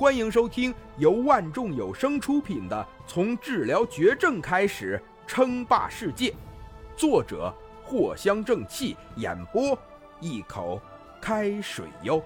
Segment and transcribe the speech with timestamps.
[0.00, 6.30] 欢迎收听由万众有声出品的《从治疗绝症开始称霸世界》，
[6.96, 9.78] 作者藿香正气，演播
[10.18, 10.80] 一口
[11.20, 12.24] 开水哟。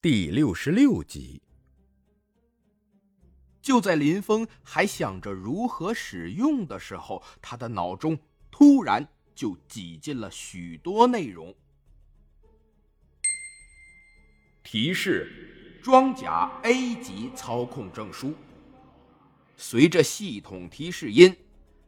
[0.00, 1.42] 第六十六集，
[3.60, 8.18] 就在林峰还想着如何使用的时候，他的脑中
[8.50, 11.54] 突然就挤进了许多内容。
[14.72, 15.28] 提示：
[15.82, 18.32] 装甲 A 级操控证书。
[19.56, 21.36] 随着系统提示音，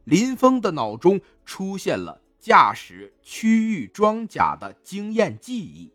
[0.03, 5.93] 林峰的脑中出现了驾驶区域装甲的经验记忆。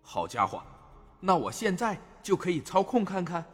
[0.00, 0.62] 好家伙，
[1.18, 3.44] 那我现在就可以操控看看。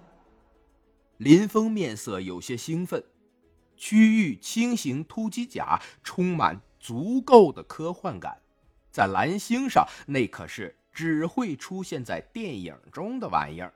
[1.16, 3.02] 林峰面色有些兴奋。
[3.78, 8.42] 区域轻型突击甲充满足够的科幻感，
[8.90, 10.76] 在蓝星上那可是。
[10.94, 13.74] 只会出现在电影中的玩意儿。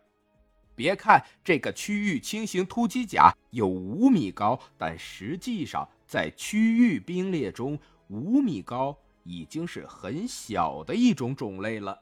[0.74, 12.00] 别看这个区域轻型突击甲有五米高，但实际上在区域兵列中，五米高已经是很小的一种种类了。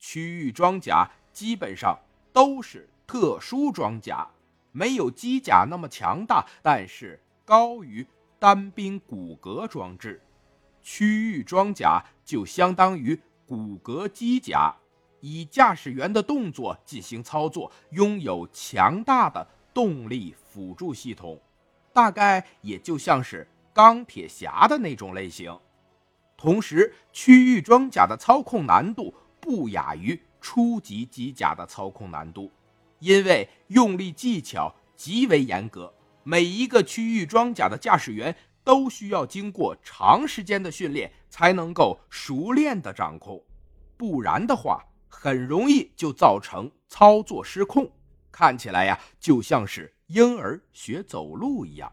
[0.00, 1.98] 区域装甲基本上
[2.32, 4.26] 都是特殊装甲，
[4.72, 8.06] 没有机甲那么强大，但是高于
[8.38, 10.22] 单兵骨骼装置。
[10.82, 13.20] 区域装甲就相当于。
[13.54, 14.74] 骨骼机甲
[15.20, 21.40] 以驾驶员的动作进行操作，拥有强大的动力辅助系统，
[21.92, 25.56] 大概也就像是钢铁侠的那种类型。
[26.36, 32.50] 同时，区域装甲的操控难度不亚于初级机甲的操控难度，
[32.98, 35.94] 因为用力技巧极为严格，
[36.24, 38.34] 每一个区域装甲的驾驶员。
[38.64, 43.40] 都需要经过长时间的训练才能够熟练的掌控，
[43.96, 47.88] 不然的话很容易就造成操作失控，
[48.32, 51.92] 看起来呀就像是婴儿学走路一样。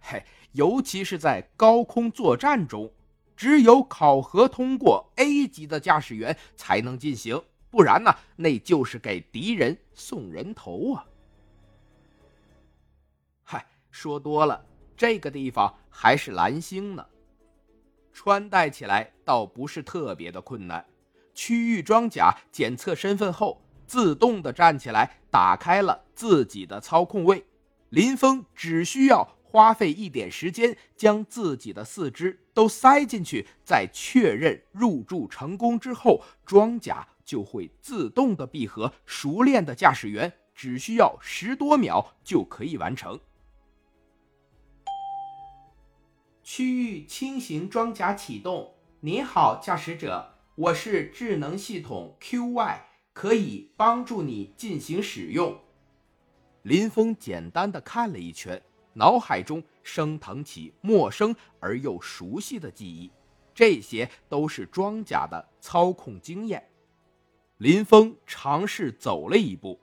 [0.00, 2.92] 嘿，尤其是在高空作战中，
[3.36, 7.40] 只有考核通过 A 级的驾驶员才能进行，
[7.70, 11.06] 不然呢那就是给敌人送人头啊！
[13.44, 14.66] 嗨，说多了。
[15.00, 17.06] 这个地方还是蓝星呢，
[18.12, 20.84] 穿戴起来倒不是特别的困难。
[21.32, 27.42] 区域装甲检测身份后，自动的站起来，打开了自己的操控位。
[27.88, 38.92] 林峰只需要花费一点时间，将自己的四肢都塞进去，在确认入住成功之后，装甲就会自动的闭合。
[39.06, 43.18] 熟练的驾驶员只需要十多秒就可以完成。
[46.52, 48.74] 区域轻型装甲启动。
[48.98, 52.76] 您好，驾驶者，我是智能系统 QY，
[53.12, 55.56] 可以帮助你进行使用。
[56.62, 58.60] 林峰简单的看了一圈，
[58.94, 63.12] 脑海中升腾起陌生而又熟悉的记忆，
[63.54, 66.68] 这些都是装甲的操控经验。
[67.58, 69.78] 林峰尝试走了一步，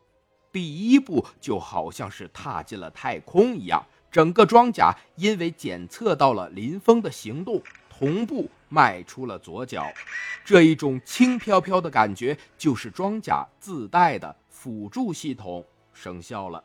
[0.51, 3.81] 第一步就好像是踏进了太空一样。
[4.11, 9.85] 整个装甲因为检测到了林峰的行动，同步迈出了左脚。
[10.45, 16.63] 这一种轻飘飘的感觉，就是装甲自带的辅助系统生效了。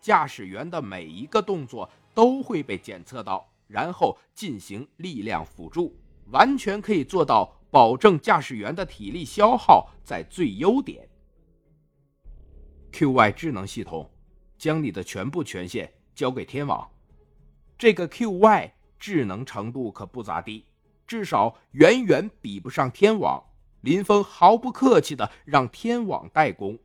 [0.00, 5.94] 驾驶员的每一个动作都会被检测到，然后进行力量辅助，
[6.30, 11.08] 完全可以做到保证驾驶员的体力消耗在最优点。
[12.92, 14.10] QY 智能系统，
[14.56, 15.92] 将你的全部权限。
[16.14, 16.90] 交给天网，
[17.76, 20.64] 这个 QY 智能程度可不咋地，
[21.06, 23.42] 至少远远比不上天网。
[23.80, 26.78] 林峰毫不客气的让天网代工，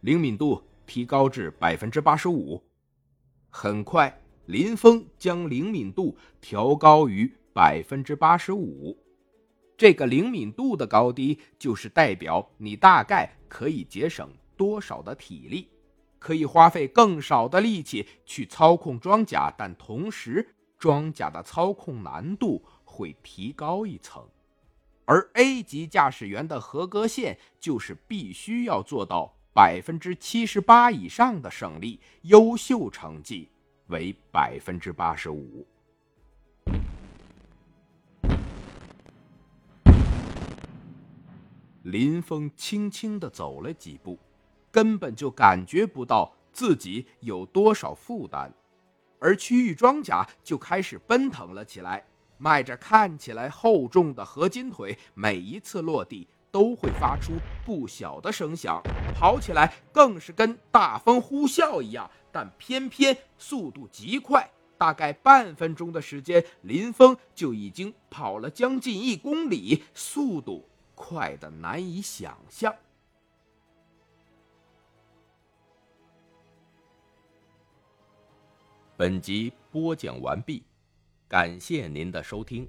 [0.00, 2.64] 灵敏度提高至百分之八十五。
[3.50, 8.96] 很快，林峰将灵敏度调高于百分之八十五。
[9.76, 15.68] 这个灵敏度的高低，就是代表你大概可以节省多少的体力。
[16.20, 24.22] 可以花费更少的力气去操控装甲，但同时装甲的操控难度会提高一层。
[25.06, 33.48] 而 A 级驾驶员的合格线就是必须要做到百分之七十八以上的胜利，优秀成绩
[33.88, 35.66] 为百分之八十五。
[41.82, 44.18] 林峰轻轻的走了几步。
[44.70, 48.52] 根本就感觉不到自己有多少负担，
[49.18, 52.04] 而区域装甲就开始奔腾了起来。
[52.38, 57.34] 迈着看起来厚重的合金腿，每一次落地都会发出
[57.66, 58.82] 不小的声响，
[59.14, 62.10] 跑起来更是跟大风呼啸一样。
[62.32, 72.74] 但偏偏速度极快，大概半分钟的时间，林峰就已经跑了将近一公里，速度快得难以想象。
[79.00, 80.62] 本集播讲完毕。
[81.26, 82.68] 感谢您的收听，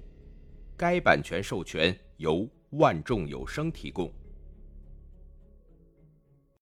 [0.78, 4.10] 该版权授权由万众有声提供。